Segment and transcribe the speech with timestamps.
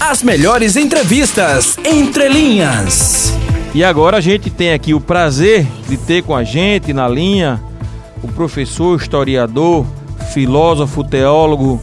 [0.00, 3.36] As melhores entrevistas entre linhas.
[3.74, 7.60] E agora a gente tem aqui o prazer de ter com a gente na linha
[8.22, 9.84] o professor, historiador,
[10.32, 11.82] filósofo, teólogo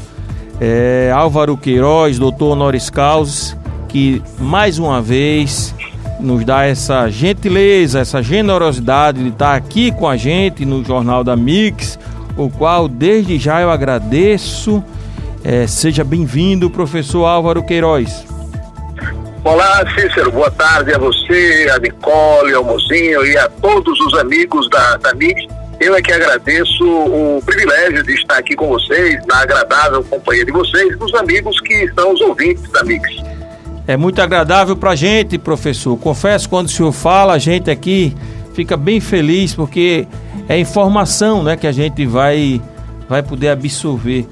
[0.61, 3.57] é, Álvaro Queiroz, doutor honoris causa,
[3.89, 5.75] que mais uma vez
[6.17, 11.35] nos dá essa gentileza, essa generosidade de estar aqui com a gente no Jornal da
[11.35, 11.99] Mix,
[12.37, 14.81] o qual desde já eu agradeço.
[15.47, 18.25] É, seja bem-vindo, professor Álvaro Queiroz.
[19.43, 24.67] Olá, Cícero, boa tarde a você, a Nicole, ao Mozinho e a todos os amigos
[24.71, 25.45] da, da Mix.
[25.79, 30.51] Eu é que agradeço o privilégio de estar aqui com vocês, na agradável companhia de
[30.51, 33.07] vocês, dos amigos que são os ouvintes da Mix.
[33.85, 35.95] É muito agradável para a gente, professor.
[35.95, 38.15] Confesso, quando o senhor fala, a gente aqui
[38.55, 40.07] fica bem feliz, porque
[40.49, 42.59] é informação né, que a gente vai,
[43.07, 44.25] vai poder absorver.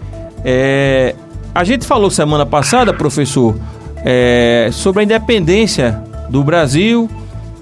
[0.44, 1.16] É,
[1.54, 3.56] a gente falou semana passada, professor,
[4.04, 7.10] é, sobre a independência do Brasil.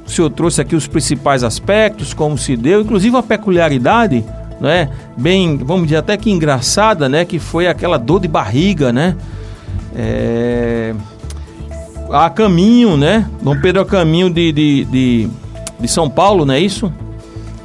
[0.05, 4.25] O senhor trouxe aqui os principais aspectos, como se deu, inclusive uma peculiaridade,
[4.59, 4.89] né?
[5.17, 7.25] Bem, vamos dizer até que engraçada, né?
[7.25, 9.15] Que foi aquela dor de barriga, né?
[9.95, 10.93] É,
[12.11, 13.29] a caminho, né?
[13.41, 15.29] Dom Pedro a caminho de, de, de,
[15.79, 16.91] de São Paulo, não é isso?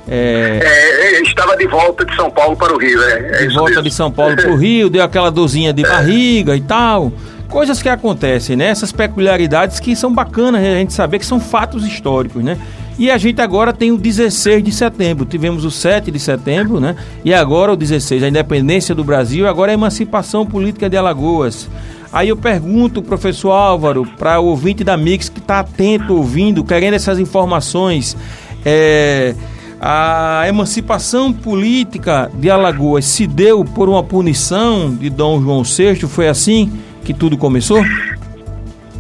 [0.09, 0.61] É...
[0.63, 3.31] É, estava de volta de São Paulo para o Rio, né?
[3.33, 3.83] É de volta mesmo.
[3.85, 5.89] de São Paulo para o Rio, deu aquela dorzinha de é.
[5.89, 7.13] barriga e tal.
[7.49, 8.67] Coisas que acontecem, né?
[8.67, 12.59] Essas peculiaridades que são bacanas a gente saber que são fatos históricos, né?
[12.99, 15.27] E a gente agora tem o 16 de setembro.
[15.27, 16.97] Tivemos o 7 de setembro, né?
[17.25, 21.69] E agora o 16, a independência do Brasil, agora a emancipação política de Alagoas.
[22.13, 26.95] Aí eu pergunto, professor Álvaro, para o ouvinte da Mix que está atento, ouvindo, querendo
[26.95, 28.17] essas informações,
[28.65, 29.35] é,
[29.81, 36.07] a emancipação política de Alagoas se deu por uma punição de Dom João VI?
[36.07, 36.73] Foi assim
[37.05, 37.85] que tudo começou?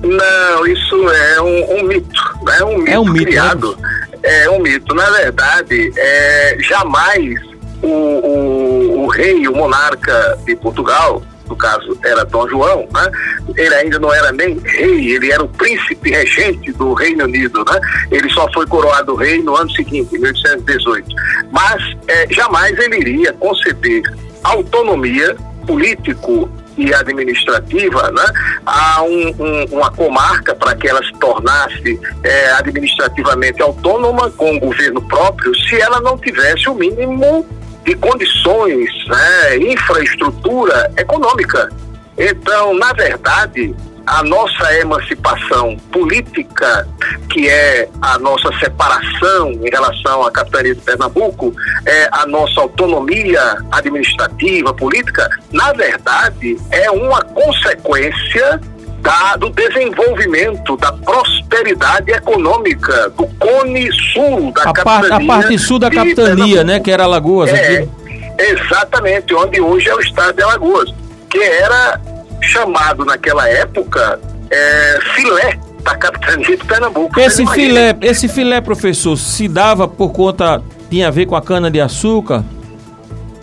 [0.02, 2.64] Não, isso é um, um mito, né?
[2.64, 3.78] um mito, é um mito criado.
[3.80, 4.08] Né?
[4.22, 4.94] É um mito.
[4.94, 7.40] Na verdade, é, jamais
[7.82, 13.10] o, o, o rei, o monarca de Portugal, no caso era Dom João, né?
[13.56, 17.80] ele ainda não era nem rei, ele era o príncipe regente do Reino Unido, né?
[18.10, 21.08] ele só foi coroado rei no ano seguinte, em 1818.
[21.50, 24.02] Mas é, jamais ele iria conceder
[24.42, 25.36] autonomia
[25.66, 28.24] político e administrativa né,
[28.64, 34.60] a um, um, uma comarca para que ela se tornasse é, administrativamente autônoma com o
[34.60, 37.46] governo próprio se ela não tivesse o mínimo
[37.86, 41.70] de condições, né, infraestrutura econômica.
[42.18, 43.74] Então, na verdade,
[44.06, 46.88] a nossa emancipação política,
[47.30, 51.54] que é a nossa separação em relação à capitania de Pernambuco,
[51.84, 58.60] é a nossa autonomia administrativa, política, na verdade, é uma consequência
[59.06, 65.08] da, do desenvolvimento, da prosperidade econômica do Cone Sul da a capitania.
[65.10, 67.50] Par, a parte sul da capitania, né, que era Alagoas.
[67.50, 67.88] É, aqui.
[68.36, 70.92] exatamente, onde hoje é o estado de Alagoas,
[71.30, 72.00] que era
[72.42, 74.18] chamado naquela época
[74.50, 77.20] é, filé da capitania de Pernambuco.
[77.20, 81.70] Esse filé, esse filé, professor, se dava por conta, tinha a ver com a cana
[81.70, 82.44] de açúcar?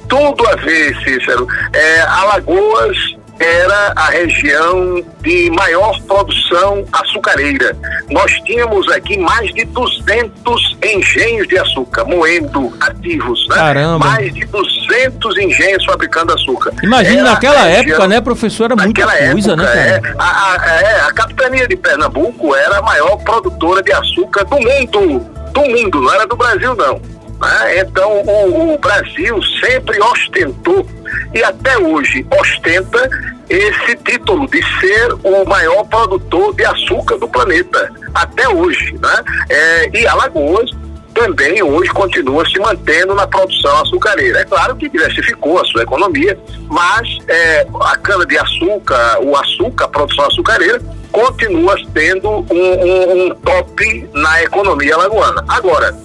[0.09, 1.47] Tudo a ver, Cícero.
[1.72, 7.75] É, Alagoas era a região de maior produção açucareira.
[8.09, 13.55] Nós tínhamos aqui mais de 200 engenhos de açúcar, moendo ativos, né?
[13.55, 14.05] Caramba.
[14.05, 16.73] Mais de 200 engenhos fabricando açúcar.
[16.83, 19.89] Imagina naquela época, né, professora, muita coisa, né, época, né?
[19.89, 24.55] É, a, a, é, a capitania de Pernambuco era a maior produtora de açúcar do
[24.55, 27.01] mundo, do mundo, não era do Brasil, não.
[27.41, 27.79] Né?
[27.79, 30.85] Então, o, o Brasil sempre ostentou
[31.34, 33.09] e até hoje ostenta
[33.50, 38.94] esse título de ser o maior produtor de açúcar do planeta, até hoje.
[38.94, 39.23] Né?
[39.50, 40.72] É, e Alagoas
[41.13, 44.40] também hoje continua se mantendo na produção açucareira.
[44.40, 46.38] É claro que diversificou a sua economia,
[46.68, 50.81] mas é, a cana-de-açúcar, o açúcar, a produção açucareira,
[51.12, 55.46] continua tendo um, um, um top na economia alagoana.
[55.47, 55.96] Agora,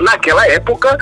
[0.00, 0.96] naquela época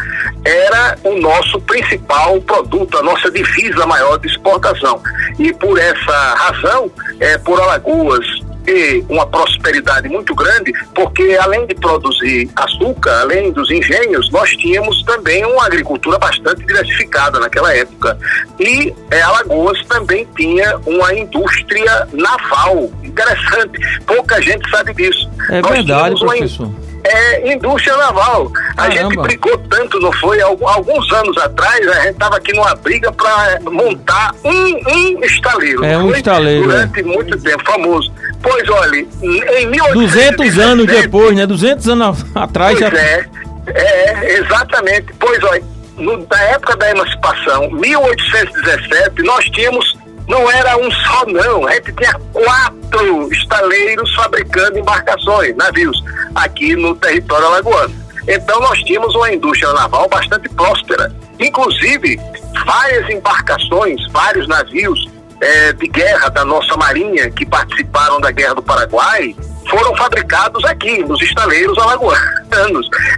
[0.44, 5.00] era o nosso principal produto, a nossa divisa maior de exportação.
[5.38, 6.90] E por essa razão,
[7.20, 8.24] é, por Alagoas
[8.68, 15.02] ter uma prosperidade muito grande, porque além de produzir açúcar, além dos engenhos, nós tínhamos
[15.04, 18.18] também uma agricultura bastante diversificada naquela época.
[18.60, 23.78] E é, Alagoas também tinha uma indústria naval interessante.
[24.06, 25.30] Pouca gente sabe disso.
[25.48, 28.50] É nós verdade, professor é indústria naval.
[28.76, 30.40] A gente brigou tanto, não foi?
[30.40, 35.84] Alguns anos atrás, a gente estava aqui numa briga para montar um, um estaleiro.
[35.84, 36.64] É um estaleiro.
[36.64, 37.02] Durante é.
[37.02, 38.12] muito tempo, famoso.
[38.42, 40.36] Pois olha, em 1817...
[40.36, 41.46] 200 anos depois, né?
[41.46, 42.98] 200 anos atrás pois já...
[42.98, 43.26] é,
[43.74, 45.12] é, exatamente.
[45.18, 45.62] Pois olha,
[45.96, 49.96] no, na época da emancipação, 1817, nós tínhamos,
[50.28, 56.02] não era um só não, a gente tinha quatro estaleiros fabricando embarcações, navios,
[56.34, 57.94] aqui no território alagoano.
[58.28, 61.10] Então nós tínhamos uma indústria naval bastante próspera.
[61.40, 62.20] Inclusive,
[62.66, 65.08] várias embarcações, vários navios
[65.40, 69.34] é, de guerra da nossa marinha que participaram da Guerra do Paraguai
[69.68, 72.37] foram fabricados aqui, nos estaleiros alagoanos.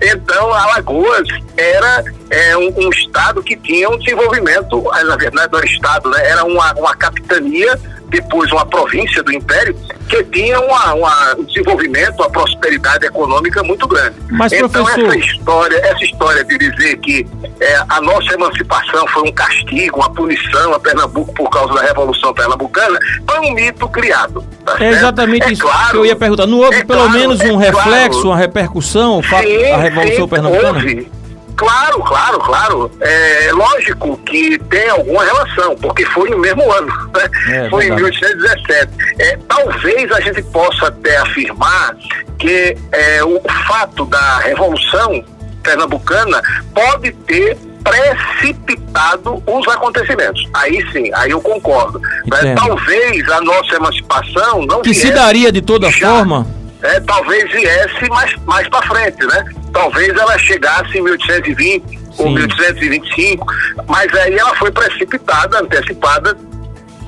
[0.03, 5.67] Então, Alagoas era é, um, um, estado que tinha um desenvolvimento, na verdade não era
[5.67, 6.29] estado, né?
[6.29, 7.79] era uma, uma capitania
[8.11, 9.75] depois uma província do Império,
[10.09, 14.17] que tinha uma, uma, um desenvolvimento, uma prosperidade econômica muito grande.
[14.31, 15.07] Mas, então, professor...
[15.07, 17.27] essa história, essa história de dizer que
[17.61, 22.35] é, a nossa emancipação foi um castigo, uma punição a Pernambuco por causa da Revolução
[22.35, 22.99] Pernambucana,
[23.29, 24.45] foi um mito criado.
[24.65, 26.47] Tá é exatamente é isso claro, que eu ia perguntar.
[26.47, 28.29] Não houve é pelo claro, menos um é reflexo, claro.
[28.29, 30.79] uma repercussão, o fato da Revolução sim, Pernambucana?
[30.79, 31.11] Houve.
[31.57, 32.91] Claro, claro, claro.
[33.01, 37.65] É lógico que tem alguma relação, porque foi no mesmo ano, né?
[37.67, 37.87] É, foi verdade.
[37.87, 38.93] em 1817.
[39.19, 41.95] É, talvez a gente possa até afirmar
[42.39, 45.23] que é, o fato da Revolução
[45.63, 46.41] Pernambucana
[46.75, 50.49] pode ter precipitado os acontecimentos.
[50.55, 52.01] Aí sim, aí eu concordo.
[52.01, 52.55] Né?
[52.55, 56.47] Talvez a nossa emancipação não que se daria de toda forma.
[56.83, 59.45] É, talvez viesse mais, mais para frente, né?
[59.73, 61.99] Talvez ela chegasse em 1820 Sim.
[62.19, 63.47] ou 1825,
[63.87, 66.37] mas aí ela foi precipitada, antecipada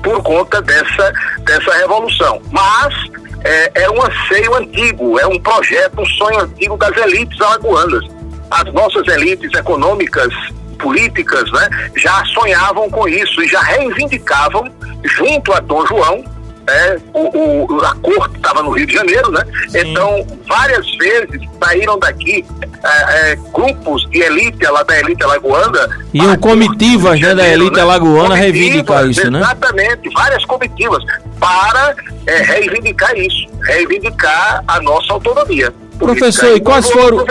[0.03, 1.13] por conta dessa,
[1.45, 2.41] dessa revolução.
[2.51, 2.93] Mas
[3.43, 8.05] é, é um anseio antigo, é um projeto, um sonho antigo das elites alagoanas.
[8.51, 10.33] As nossas elites econômicas,
[10.77, 14.71] políticas, né, já sonhavam com isso e já reivindicavam,
[15.03, 16.23] junto a Dom João,
[16.67, 19.43] é, o, o, a corte estava no Rio de Janeiro, né?
[19.69, 19.91] Sim.
[19.91, 22.45] Então, várias vezes saíram daqui
[22.83, 25.89] é, é, grupos de elite lá da elite alagoana.
[26.13, 27.81] E um comitivas né, da elite né?
[27.81, 29.39] alagoana reivindicar isso, né?
[29.39, 31.03] Exatamente, várias comitivas
[31.39, 31.95] para
[32.27, 35.73] é, reivindicar isso, reivindicar a nossa autonomia.
[36.03, 37.25] Professor, e quais foram, né?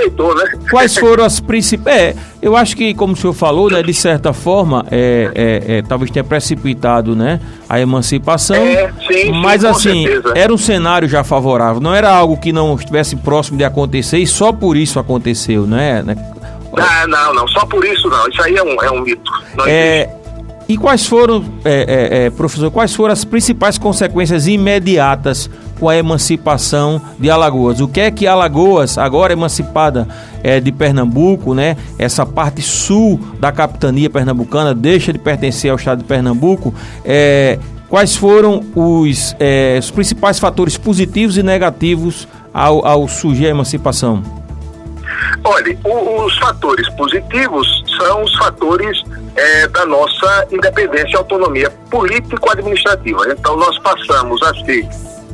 [0.71, 1.97] quais foram as principais.
[1.97, 5.83] É, eu acho que, como o senhor falou, né, de certa forma, é, é, é
[5.83, 8.57] talvez tenha precipitado né, a emancipação.
[8.57, 10.35] É, sim, mas sim, assim, certeza.
[10.37, 14.27] era um cenário já favorável, não era algo que não estivesse próximo de acontecer e
[14.27, 16.03] só por isso aconteceu, né?
[16.03, 16.17] né?
[16.75, 18.29] Não, não, não, só por isso não.
[18.29, 19.31] Isso aí é um, é um mito.
[19.57, 20.09] Não é,
[20.69, 25.51] e quais foram, é, professor, quais foram as principais consequências imediatas
[25.83, 27.81] com a emancipação de Alagoas?
[27.81, 30.07] O que é que Alagoas, agora emancipada
[30.41, 31.77] é, de Pernambuco, né?
[31.99, 36.73] Essa parte sul da capitania pernambucana deixa de pertencer ao estado de Pernambuco.
[37.05, 37.59] É,
[37.89, 44.23] quais foram os, é, os principais fatores positivos e negativos ao, ao surgir a emancipação?
[45.43, 47.67] Olha, o, os fatores positivos
[47.99, 49.03] são os fatores
[49.35, 53.27] é, da nossa independência e autonomia político-administrativa.
[53.33, 54.89] Então, nós passamos a ser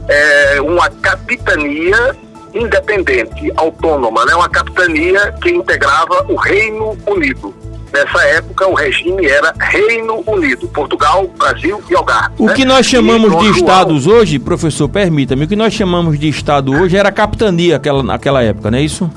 [0.09, 2.17] é, uma capitania
[2.55, 4.35] independente, autônoma, né?
[4.35, 7.55] uma capitania que integrava o Reino Unido.
[7.93, 12.35] Nessa época, o regime era Reino Unido, Portugal, Brasil e Algarve.
[12.39, 12.55] O né?
[12.55, 16.97] que nós chamamos de estados hoje, professor, permita-me, o que nós chamamos de estado hoje
[16.97, 19.11] era capitania naquela, naquela época, não é isso?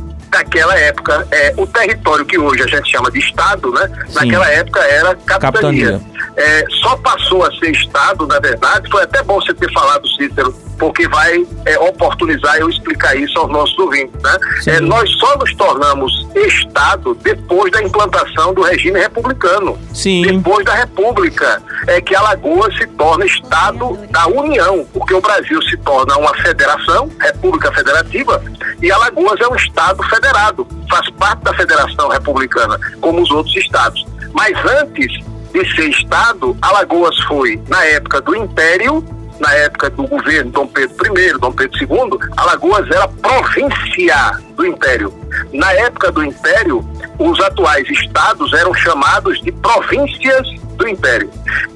[0.51, 3.89] Naquela época, é, o território que hoje a gente chama de Estado, né?
[4.08, 4.13] Sim.
[4.15, 5.93] Naquela época era capitania.
[5.93, 6.12] capitania.
[6.36, 10.53] É, só passou a ser Estado, na verdade, foi até bom você ter falado, Cícero,
[10.77, 14.22] porque vai é, oportunizar eu explicar isso aos nossos ouvintes.
[14.22, 14.38] Né?
[14.67, 19.77] É, nós só nos tornamos Estado depois da implantação do regime republicano.
[19.93, 20.22] Sim.
[20.22, 25.77] Depois da República, é que Alagoas se torna Estado da União, porque o Brasil se
[25.77, 28.41] torna uma federação, República Federativa,
[28.81, 34.05] e Alagoas é um Estado federado, faz parte da Federação Republicana, como os outros estados.
[34.33, 35.23] Mas antes
[35.53, 39.03] de ser Estado, Alagoas foi, na época do Império,
[39.39, 45.13] na época do governo Dom Pedro I, Dom Pedro II, Alagoas era província do Império.
[45.51, 51.29] Na época do Império, os atuais estados eram chamados de províncias do Império.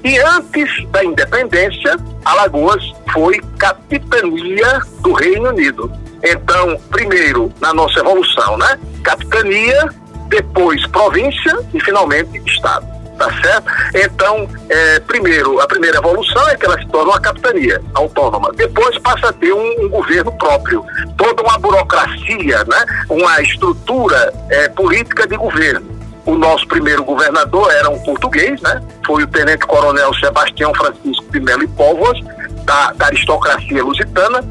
[0.04, 5.92] E antes da independência, Alagoas foi capitania do Reino Unido.
[6.24, 8.80] Então, primeiro, na nossa evolução, né?
[9.04, 9.90] Capitania,
[10.28, 13.68] depois província e finalmente estado tá certo?
[13.94, 18.52] Então, é, primeiro, a primeira evolução é que ela se torna uma capitania autônoma.
[18.56, 20.84] Depois passa a ter um, um governo próprio,
[21.18, 22.86] toda uma burocracia, né?
[23.10, 25.95] uma estrutura é, política de governo.
[26.26, 28.82] O nosso primeiro governador era um português, né?
[29.06, 32.20] Foi o tenente-coronel Sebastião Francisco de Melo e Póvoas,
[32.64, 34.44] da, da aristocracia lusitana,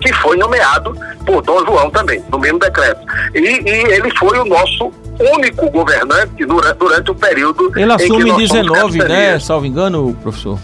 [0.00, 3.00] que foi nomeado por Dom João também, no mesmo decreto.
[3.34, 4.92] E, e ele foi o nosso
[5.36, 7.72] único governante durante, durante o período.
[7.76, 9.38] Ele assume em 19, né?
[9.38, 10.58] Salvo engano, professor.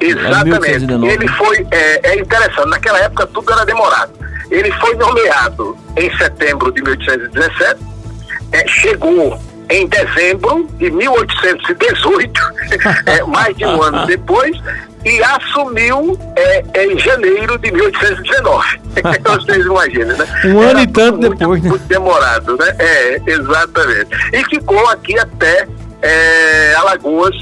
[0.00, 1.08] Exatamente.
[1.08, 1.66] É ele foi.
[1.70, 4.12] É, é interessante, naquela época tudo era demorado.
[4.50, 7.80] Ele foi nomeado em setembro de 1817,
[8.52, 12.40] é, chegou em dezembro de 1818,
[13.06, 14.56] é, mais de um ano depois,
[15.04, 18.80] e assumiu é, em janeiro de 1819.
[19.24, 20.26] Vocês imaginam, né?
[20.44, 21.68] Um ano Era e tanto muito, depois, né?
[21.70, 22.76] Muito demorado, né?
[22.78, 24.10] É, exatamente.
[24.32, 25.66] E ficou aqui até
[26.02, 27.36] é, Alagoas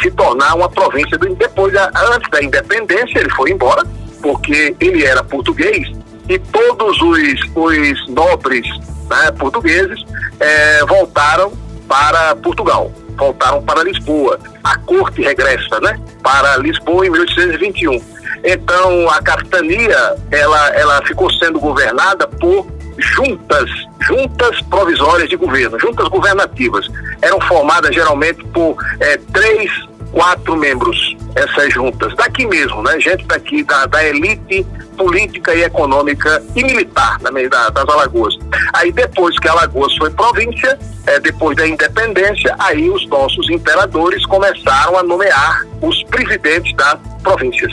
[0.00, 3.84] se tornar uma província do depois antes da independência ele foi embora
[4.22, 5.88] porque ele era português
[6.28, 7.18] e todos os,
[7.54, 8.66] os nobres
[9.08, 10.00] né, portugueses
[10.38, 11.52] é, voltaram
[11.90, 14.38] para Portugal, voltaram para Lisboa.
[14.62, 18.00] A corte regressa né, para Lisboa em 1821.
[18.44, 22.64] Então a capitania ela, ela ficou sendo governada por
[22.96, 23.68] juntas,
[24.02, 26.86] juntas provisórias de governo, juntas governativas.
[27.20, 29.72] Eram formadas geralmente por é, três,
[30.12, 32.14] quatro membros, essas juntas.
[32.16, 32.98] Daqui mesmo, né?
[33.00, 38.36] Gente daqui, da, da elite política e econômica e militar também da, das Alagoas.
[38.74, 44.98] Aí depois que Alagoas foi província, é, depois da independência, aí os nossos imperadores começaram
[44.98, 47.72] a nomear os presidentes das províncias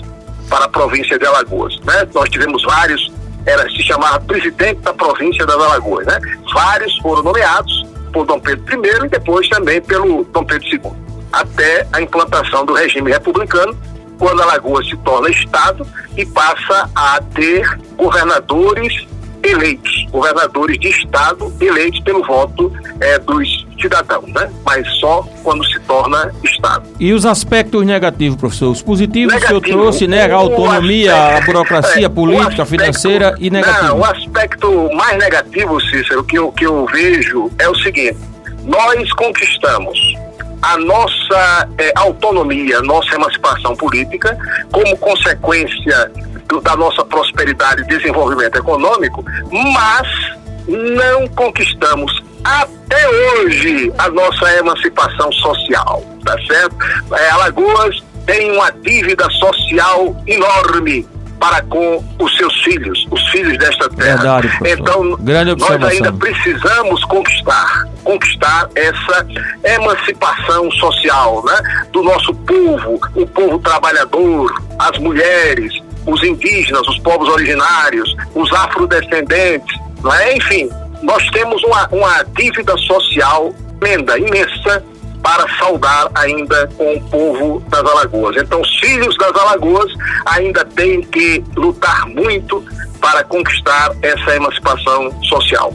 [0.50, 1.78] para a província de Alagoas.
[1.82, 2.08] Né?
[2.14, 3.12] Nós tivemos vários,
[3.46, 6.06] era se chamava presidente da província das Alagoas.
[6.06, 6.18] Né?
[6.54, 11.88] Vários foram nomeados por Dom Pedro I e depois também pelo Dom Pedro II, até
[11.92, 13.78] a implantação do regime republicano
[14.18, 19.08] quando Alagoas se torna Estado e passa a ter governadores
[19.44, 24.52] eleitos, governadores de Estado eleitos pelo voto é, dos cidadãos, né?
[24.66, 26.88] Mas só quando se torna Estado.
[27.00, 28.72] E os aspectos negativos, professor?
[28.72, 30.32] Os positivos Negativo, que o senhor trouxe, né?
[30.32, 33.88] A autonomia, aspecto, a burocracia é, política, aspecto, financeira e negativo.
[33.88, 38.18] Não, o aspecto mais negativo, Cícero, que eu, que eu vejo é o seguinte:
[38.66, 40.17] nós conquistamos
[40.62, 44.38] a nossa é, autonomia, nossa emancipação política,
[44.72, 46.12] como consequência
[46.48, 50.08] do, da nossa prosperidade e desenvolvimento econômico, mas
[50.68, 56.76] não conquistamos até hoje a nossa emancipação social, tá certo?
[57.14, 61.08] É, Alagoas tem uma dívida social enorme
[61.40, 64.18] para com os seus filhos, os filhos desta terra.
[64.18, 65.18] Verdade, então,
[65.56, 69.28] nós ainda precisamos conquistar, conquistar essa
[69.66, 74.50] emancipação social, né, do nosso povo, o povo trabalhador,
[74.80, 75.74] as mulheres,
[76.06, 80.38] os indígenas, os povos originários, os afrodescendentes, não é?
[80.38, 80.70] Enfim,
[81.04, 84.84] nós temos uma, uma dívida social tremenda, imensa
[85.22, 88.38] para saudar ainda com o povo das Alagoas.
[88.38, 89.92] Então, os filhos das Alagoas
[90.26, 92.64] ainda têm que lutar muito
[93.02, 95.74] para conquistar essa emancipação social.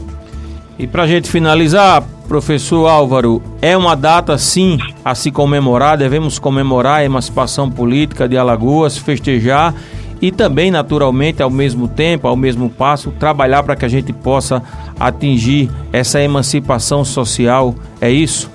[0.77, 6.39] E para a gente finalizar, professor Álvaro, é uma data sim a se comemorar, devemos
[6.39, 9.73] comemorar a emancipação política de Alagoas, festejar
[10.21, 14.63] e também, naturalmente, ao mesmo tempo, ao mesmo passo, trabalhar para que a gente possa
[14.99, 17.75] atingir essa emancipação social.
[17.99, 18.49] É isso?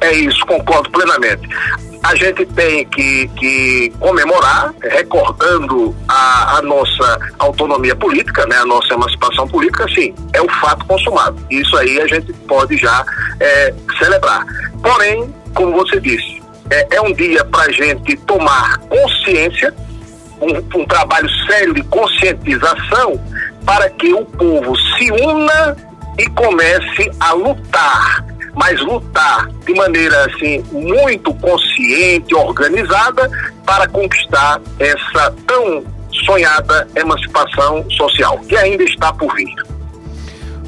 [0.00, 1.46] É isso, concordo plenamente.
[2.02, 8.94] A gente tem que, que comemorar, recordando a, a, nossa autonomia política, né, a nossa
[8.94, 11.36] emancipação política, sim, é o fato consumado.
[11.50, 13.04] Isso aí a gente pode já
[13.38, 14.44] é, celebrar.
[14.82, 19.74] Porém, como você disse, é, é um dia para a gente tomar consciência,
[20.40, 23.20] um, um trabalho sério de conscientização,
[23.66, 25.76] para que o povo se una
[26.18, 33.30] e comece a lutar mas lutar de maneira assim muito consciente, organizada
[33.64, 35.84] para conquistar essa tão
[36.24, 39.54] sonhada emancipação social que ainda está por vir.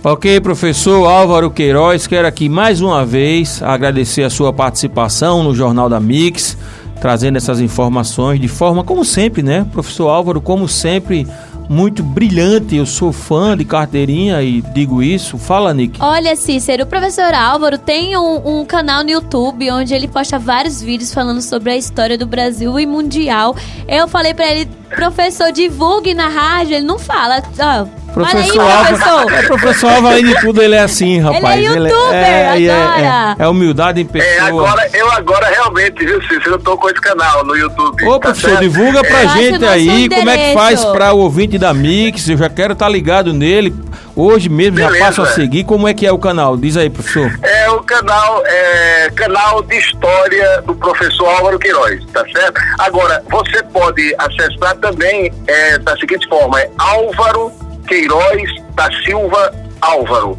[0.04, 5.88] Ok, professor Álvaro Queiroz, quero aqui mais uma vez agradecer a sua participação no Jornal
[5.88, 6.58] da Mix,
[7.00, 9.64] trazendo essas informações de forma como sempre, né?
[9.70, 11.26] Professor Álvaro, como sempre,
[11.68, 12.76] muito brilhante.
[12.76, 15.38] Eu sou fã de carteirinha e digo isso.
[15.38, 16.00] Fala, Nick.
[16.00, 20.82] Olha, Cícero, o professor Álvaro tem um, um, canal no YouTube onde ele posta vários
[20.82, 23.56] vídeos falando sobre a história do Brasil e mundial.
[23.88, 26.76] Eu falei para ele, professor, divulgue na rádio.
[26.76, 27.42] Ele não fala.
[27.58, 29.32] Ó, Professor aí, professor.
[29.32, 31.58] É, professor Alva, além de tudo, ele é assim, rapaz.
[31.58, 33.36] Ele é youtuber ele é, é, agora.
[33.38, 34.32] É, é, humildade em pessoa.
[34.32, 38.04] É, agora, eu agora realmente, viu, Cícero, eu tô com esse canal no YouTube.
[38.06, 38.60] Ô, tá professor, certo?
[38.60, 39.28] divulga pra é.
[39.28, 42.28] gente aí como é que faz pra o ouvinte da Mix.
[42.28, 43.74] Eu já quero estar tá ligado nele.
[44.14, 44.98] Hoje mesmo Beleza.
[44.98, 45.64] já passo a seguir.
[45.64, 46.56] Como é que é o canal?
[46.56, 47.32] Diz aí, professor.
[47.42, 52.60] É o canal, é, canal de história do professor Álvaro Queiroz, tá certo?
[52.78, 57.50] Agora, você pode acessar também é, da seguinte forma, é Álvaro
[57.86, 58.42] Queiroz
[58.74, 60.38] da Silva Álvaro.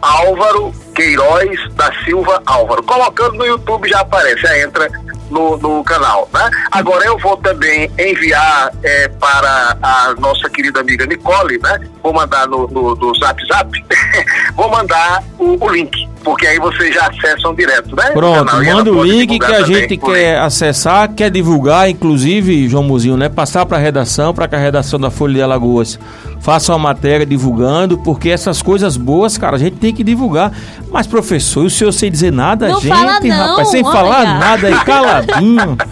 [0.00, 2.82] Álvaro Queiroz da Silva Álvaro.
[2.82, 4.88] Colocando no YouTube já aparece, já entra
[5.30, 6.28] no, no canal.
[6.32, 6.50] Né?
[6.70, 11.80] Agora eu vou também enviar é, para a nossa querida amiga Nicole, né?
[12.02, 13.70] Vou mandar no, no, no Zap Zap,
[14.54, 16.08] vou mandar o, o, link.
[16.24, 18.10] Porque aí vocês já acessam direto, né?
[18.12, 23.28] Pronto, manda o link que a gente quer acessar, quer divulgar, inclusive, João Muzinho, né?
[23.28, 25.98] Passar para a redação, para que a redação da Folha de Alagoas
[26.40, 30.50] faça uma matéria divulgando, porque essas coisas boas, cara, a gente tem que divulgar.
[30.90, 33.92] Mas, professor, e o senhor sem dizer nada, não gente, fala não, rapaz, sem olha.
[33.92, 35.76] falar nada aí, caladinho.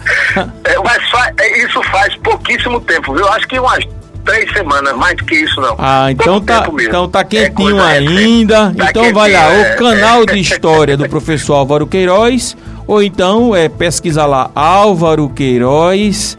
[0.63, 3.27] É, mas fa é, isso faz pouquíssimo tempo, viu?
[3.27, 3.85] Acho que umas
[4.23, 5.75] três semanas, mais do que isso não.
[5.77, 6.89] Ah, então Pouco tá, tempo mesmo.
[6.89, 8.73] então tá É quentinho coisa ainda.
[8.75, 9.73] Tá então vai lá, quentinho, é.
[9.73, 12.55] o canal de história do professor Álvaro Queiroz,
[12.87, 16.37] ou então é pesquisa lá Álvaro Queiroz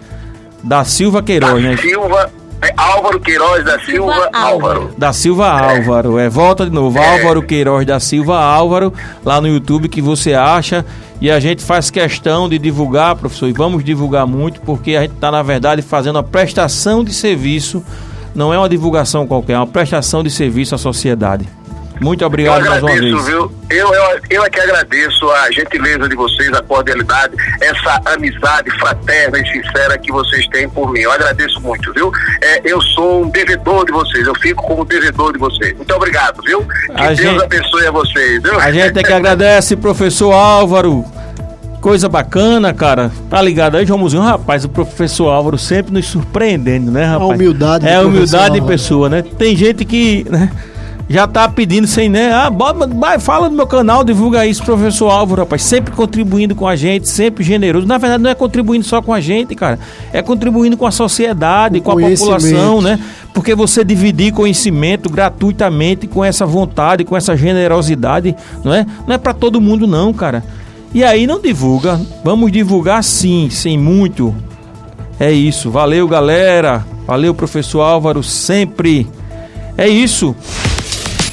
[0.62, 1.76] da Silva Queiroz, da né?
[1.76, 2.30] Silva,
[2.62, 4.52] é Álvaro Queiroz da Silva, Silva Álvaro.
[4.80, 4.94] Álvaro.
[4.96, 8.92] Da Silva Álvaro, é, volta de novo, Álvaro Queiroz da Silva Álvaro,
[9.24, 10.84] lá no YouTube que você acha.
[11.20, 15.14] E a gente faz questão de divulgar, professor, e vamos divulgar muito, porque a gente
[15.14, 17.82] está, na verdade, fazendo uma prestação de serviço,
[18.34, 21.48] não é uma divulgação qualquer, é uma prestação de serviço à sociedade.
[22.00, 23.26] Muito Eu obrigado mais uma agradeço, vez.
[23.26, 23.52] viu?
[23.70, 29.38] Eu, eu, eu é que agradeço a gentileza de vocês, a cordialidade, essa amizade fraterna
[29.38, 31.00] e sincera que vocês têm por mim.
[31.00, 32.12] Eu agradeço muito, viu?
[32.42, 35.74] É, eu sou um devedor de vocês, eu fico como devedor de vocês.
[35.76, 36.62] Muito obrigado, viu?
[36.64, 38.60] Que A Deus gente- abençoe a vocês, viu?
[38.60, 41.04] A gente é que agradece, professor Álvaro.
[41.80, 43.10] Coisa bacana, cara.
[43.28, 44.22] Tá ligado aí, João Muzinho?
[44.22, 47.30] Rapaz, o professor Álvaro sempre nos surpreendendo, né, rapaz?
[47.30, 49.22] humildade do É a humildade de pessoa, né?
[49.22, 50.50] Tem gente que né,
[51.08, 52.32] já tá pedindo sem, né?
[52.32, 55.62] Ah, bota, vai, fala no meu canal, divulga isso, professor Álvaro, rapaz.
[55.62, 57.86] Sempre contribuindo com a gente, sempre generoso.
[57.86, 59.78] Na verdade, não é contribuindo só com a gente, cara.
[60.12, 62.98] É contribuindo com a sociedade, Com com, a população, né?
[63.34, 68.86] Porque você dividir conhecimento gratuitamente com essa vontade, com essa generosidade, não é?
[69.06, 70.42] Não é para todo mundo não, cara.
[70.94, 72.00] E aí não divulga.
[72.22, 74.34] Vamos divulgar sim, sem muito.
[75.18, 75.70] É isso.
[75.70, 76.86] Valeu, galera.
[77.06, 79.06] Valeu, professor Álvaro, sempre.
[79.76, 80.34] É isso.